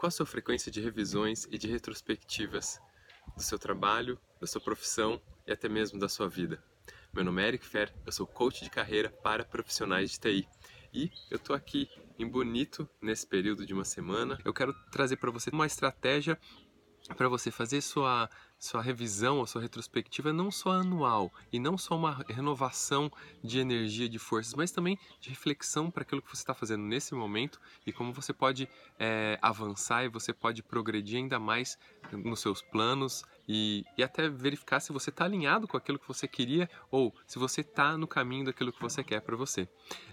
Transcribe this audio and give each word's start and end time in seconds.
Qual 0.00 0.08
a 0.08 0.10
sua 0.10 0.24
frequência 0.24 0.72
de 0.72 0.80
revisões 0.80 1.46
e 1.50 1.58
de 1.58 1.68
retrospectivas 1.68 2.80
do 3.36 3.42
seu 3.42 3.58
trabalho, 3.58 4.18
da 4.40 4.46
sua 4.46 4.58
profissão 4.58 5.20
e 5.46 5.52
até 5.52 5.68
mesmo 5.68 6.00
da 6.00 6.08
sua 6.08 6.26
vida? 6.26 6.58
Meu 7.12 7.22
nome 7.22 7.42
é 7.42 7.48
Eric 7.48 7.66
Fer, 7.66 7.92
eu 8.06 8.10
sou 8.10 8.26
coach 8.26 8.64
de 8.64 8.70
carreira 8.70 9.10
para 9.10 9.44
profissionais 9.44 10.10
de 10.10 10.18
TI 10.18 10.48
e 10.90 11.10
eu 11.30 11.36
estou 11.36 11.54
aqui 11.54 11.86
em 12.18 12.26
Bonito 12.26 12.88
nesse 12.98 13.26
período 13.26 13.66
de 13.66 13.74
uma 13.74 13.84
semana. 13.84 14.38
Eu 14.42 14.54
quero 14.54 14.72
trazer 14.90 15.16
para 15.16 15.30
você 15.30 15.50
uma 15.50 15.66
estratégia 15.66 16.40
para 17.16 17.28
você 17.28 17.50
fazer 17.50 17.80
sua, 17.80 18.28
sua 18.58 18.82
revisão 18.82 19.38
ou 19.38 19.46
sua 19.46 19.62
retrospectiva 19.62 20.32
não 20.32 20.50
só 20.50 20.72
anual 20.72 21.32
e 21.52 21.58
não 21.58 21.76
só 21.76 21.96
uma 21.96 22.24
renovação 22.28 23.10
de 23.42 23.58
energia, 23.58 24.08
de 24.08 24.18
forças, 24.18 24.54
mas 24.54 24.70
também 24.70 24.98
de 25.20 25.28
reflexão 25.28 25.90
para 25.90 26.02
aquilo 26.02 26.22
que 26.22 26.28
você 26.28 26.42
está 26.42 26.54
fazendo 26.54 26.82
nesse 26.82 27.14
momento 27.14 27.60
e 27.86 27.92
como 27.92 28.12
você 28.12 28.32
pode 28.32 28.68
é, 28.98 29.38
avançar 29.42 30.04
e 30.04 30.08
você 30.08 30.32
pode 30.32 30.62
progredir 30.62 31.18
ainda 31.18 31.38
mais 31.38 31.78
nos 32.12 32.40
seus 32.40 32.62
planos 32.62 33.24
e, 33.48 33.84
e 33.96 34.02
até 34.02 34.28
verificar 34.28 34.80
se 34.80 34.92
você 34.92 35.10
está 35.10 35.24
alinhado 35.24 35.66
com 35.66 35.76
aquilo 35.76 35.98
que 35.98 36.08
você 36.08 36.26
queria 36.28 36.68
ou 36.90 37.14
se 37.26 37.38
você 37.38 37.60
está 37.60 37.96
no 37.96 38.06
caminho 38.06 38.44
daquilo 38.44 38.72
que 38.72 38.80
você 38.80 39.02
quer 39.02 39.20
para 39.20 39.36
você. 39.36 39.68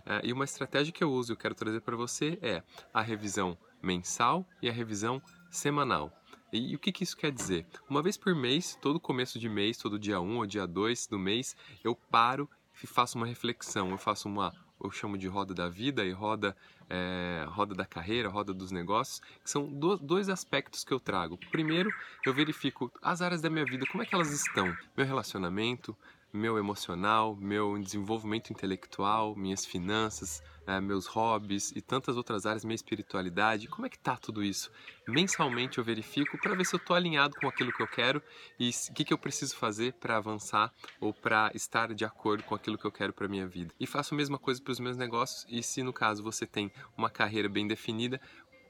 É, 0.06 0.22
e 0.24 0.34
uma 0.34 0.46
estratégia 0.46 0.92
que 0.92 1.04
eu 1.04 1.12
uso 1.12 1.32
e 1.32 1.34
eu 1.34 1.38
quero 1.38 1.56
trazer 1.56 1.82
para 1.82 1.96
você 1.96 2.38
é 2.42 2.64
a 2.94 3.02
revisão 3.02 3.58
mensal 3.82 4.48
e 4.62 4.70
a 4.70 4.74
revisão 4.74 5.22
semanal. 5.50 6.12
E, 6.52 6.76
o 6.76 6.80
que, 6.80 6.92
que, 6.92 7.04
isso 7.04 7.18
quer 7.18 7.32
dizer? 7.32 7.66
Uma 7.90 8.02
vez 8.02 8.16
por 8.16 8.34
mês, 8.34 8.78
todo 8.82 9.00
começo 9.00 9.38
de 9.38 9.50
mês, 9.50 9.78
todo 9.78 10.00
dia 10.00 10.20
1 10.20 10.38
ou 10.38 10.46
dia 10.46 10.66
2 10.66 11.08
do 11.08 11.20
mês, 11.20 11.56
eu 11.84 11.94
paro 11.94 12.50
e 12.82 12.88
faço 12.88 13.18
uma 13.18 13.28
reflexão, 13.28 13.90
eu 13.92 13.98
faço 13.98 14.30
uma, 14.30 14.54
eu 14.82 14.90
chamo 14.90 15.18
de 15.18 15.28
roda 15.28 15.54
da 15.54 15.68
vida 15.68 16.06
e 16.06 16.12
roda, 16.12 16.56
é, 16.90 17.46
roda 17.50 17.76
da 17.76 17.86
carreira, 17.86 18.30
roda 18.30 18.54
dos 18.54 18.72
negócios, 18.72 19.20
que 19.44 19.50
são 19.50 19.68
do, 19.68 19.98
dois 19.98 20.30
aspectos 20.30 20.86
que 20.86 20.94
eu 20.94 21.00
trago. 21.00 21.38
Primeiro, 21.52 21.92
eu 22.26 22.34
verifico 22.34 22.92
as 23.02 23.22
áreas 23.22 23.42
da 23.42 23.50
minha 23.50 23.66
vida, 23.66 23.86
como 23.92 24.04
é 24.04 24.06
que 24.06 24.16
elas 24.16 24.32
estão, 24.32 24.74
meu 24.96 25.06
relacionamento, 25.06 25.98
meu 26.38 26.58
emocional, 26.58 27.36
meu 27.36 27.78
desenvolvimento 27.80 28.52
intelectual, 28.52 29.36
minhas 29.36 29.66
finanças, 29.66 30.42
é, 30.68 30.80
meus 30.80 31.08
hobbies 31.08 31.72
e 31.76 31.82
tantas 31.82 32.16
outras 32.16 32.46
áreas, 32.46 32.64
minha 32.64 32.76
espiritualidade, 32.76 33.68
como 33.68 33.88
é 33.88 33.90
que 33.90 33.98
tá 33.98 34.16
tudo 34.16 34.44
isso? 34.44 34.72
Mensalmente 35.08 35.78
eu 35.78 35.84
verifico 35.84 36.38
para 36.38 36.56
ver 36.56 36.66
se 36.66 36.76
eu 36.76 36.78
estou 36.78 36.96
alinhado 36.96 37.36
com 37.40 37.48
aquilo 37.48 37.72
que 37.72 37.82
eu 37.82 37.88
quero 37.88 38.22
e 38.60 38.70
o 38.70 38.94
que, 38.94 39.06
que 39.06 39.14
eu 39.14 39.18
preciso 39.18 39.56
fazer 39.56 39.94
para 39.94 40.18
avançar 40.18 40.72
ou 41.00 41.14
para 41.14 41.52
estar 41.56 41.94
de 41.94 42.06
acordo 42.06 42.44
com 42.44 42.54
aquilo 42.54 42.78
que 42.78 42.86
eu 42.86 42.92
quero 42.92 43.14
para 43.14 43.28
minha 43.28 43.48
vida. 43.48 43.74
E 43.80 43.88
faço 43.88 44.14
a 44.14 44.18
mesma 44.18 44.38
coisa 44.38 44.62
para 44.62 44.72
os 44.72 44.80
meus 44.80 44.98
negócios 44.98 45.46
e 45.50 45.64
se 45.64 45.82
no 45.82 45.94
caso 45.94 46.22
você 46.22 46.46
tem 46.46 46.72
uma 46.98 47.10
carreira 47.10 47.50
bem 47.50 47.68
definida, 47.68 48.22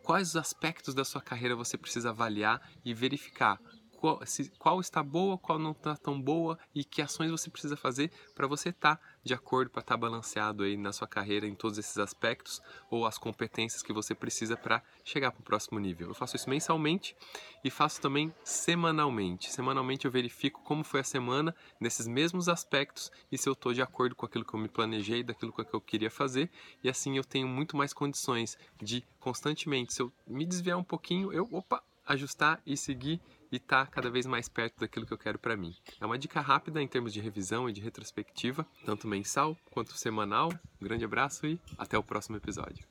quais 0.03 0.29
os 0.29 0.35
aspectos 0.37 0.93
da 0.93 1.03
sua 1.03 1.21
carreira 1.21 1.55
você 1.55 1.77
precisa 1.77 2.11
avaliar 2.11 2.61
e 2.85 2.93
verificar 2.93 3.59
qual, 3.97 4.25
se, 4.25 4.49
qual 4.57 4.79
está 4.79 5.03
boa, 5.03 5.37
qual 5.37 5.59
não 5.59 5.71
está 5.71 5.95
tão 5.95 6.21
boa 6.21 6.57
e 6.73 6.83
que 6.83 7.01
ações 7.01 7.31
você 7.31 7.49
precisa 7.49 7.75
fazer 7.75 8.11
para 8.35 8.47
você 8.47 8.69
estar 8.69 8.95
tá 8.95 9.01
de 9.23 9.33
acordo, 9.33 9.69
para 9.69 9.81
estar 9.81 9.95
tá 9.95 9.97
balanceado 9.97 10.63
aí 10.63 10.77
na 10.77 10.93
sua 10.93 11.07
carreira 11.07 11.47
em 11.47 11.55
todos 11.55 11.77
esses 11.77 11.97
aspectos 11.97 12.61
ou 12.89 13.05
as 13.05 13.17
competências 13.17 13.81
que 13.81 13.91
você 13.91 14.15
precisa 14.15 14.55
para 14.55 14.81
chegar 15.03 15.31
para 15.31 15.41
o 15.41 15.43
próximo 15.43 15.79
nível. 15.79 16.07
Eu 16.07 16.13
faço 16.13 16.35
isso 16.35 16.49
mensalmente 16.49 17.15
e 17.63 17.69
faço 17.69 17.99
também 17.99 18.33
semanalmente. 18.43 19.51
Semanalmente 19.51 20.05
eu 20.05 20.11
verifico 20.11 20.61
como 20.63 20.83
foi 20.83 21.01
a 21.01 21.03
semana 21.03 21.55
nesses 21.79 22.07
mesmos 22.07 22.47
aspectos 22.47 23.11
e 23.31 23.37
se 23.37 23.49
eu 23.49 23.53
estou 23.53 23.73
de 23.73 23.81
acordo 23.81 24.15
com 24.15 24.25
aquilo 24.25 24.45
que 24.45 24.53
eu 24.53 24.59
me 24.59 24.69
planejei, 24.69 25.23
daquilo 25.23 25.51
que 25.51 25.73
eu 25.73 25.81
queria 25.81 26.11
fazer 26.11 26.49
e 26.83 26.89
assim 26.89 27.17
eu 27.17 27.23
tenho 27.23 27.47
muito 27.47 27.75
mais 27.75 27.93
condições 27.93 28.57
de 28.81 29.03
constantemente, 29.19 29.93
se 29.93 30.01
eu 30.01 30.11
me 30.25 30.45
desviar 30.45 30.77
um 30.77 30.83
pouquinho, 30.83 31.33
eu, 31.33 31.47
opa, 31.51 31.83
ajustar 32.05 32.61
e 32.65 32.77
seguir 32.77 33.19
e 33.51 33.59
tá 33.59 33.85
cada 33.85 34.09
vez 34.09 34.25
mais 34.25 34.49
perto 34.49 34.79
daquilo 34.79 35.05
que 35.05 35.13
eu 35.13 35.17
quero 35.17 35.39
para 35.39 35.55
mim. 35.55 35.75
É 35.99 36.05
uma 36.05 36.17
dica 36.17 36.41
rápida 36.41 36.81
em 36.81 36.87
termos 36.87 37.13
de 37.13 37.19
revisão 37.19 37.69
e 37.69 37.73
de 37.73 37.81
retrospectiva, 37.81 38.65
tanto 38.85 39.08
mensal 39.08 39.58
quanto 39.71 39.97
semanal. 39.97 40.49
Um 40.81 40.85
grande 40.85 41.05
abraço 41.05 41.45
e 41.45 41.59
até 41.77 41.97
o 41.97 42.03
próximo 42.03 42.37
episódio. 42.37 42.86